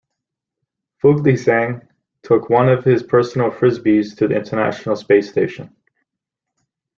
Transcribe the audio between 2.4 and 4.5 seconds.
one of his personal frisbees to the